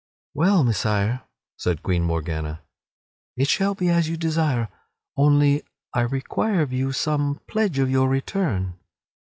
"Well, 0.33 0.63
Messire," 0.63 1.21
said 1.59 1.83
Queen 1.83 2.01
Morgana, 2.01 2.63
"it 3.37 3.47
shall 3.47 3.75
be 3.75 3.89
as 3.89 4.09
you 4.09 4.17
desire, 4.17 4.67
only 5.15 5.61
I 5.93 6.01
require 6.01 6.63
of 6.63 6.73
you 6.73 6.91
some 6.91 7.39
pledge 7.45 7.77
of 7.77 7.87
your 7.91 8.09
return." 8.09 8.79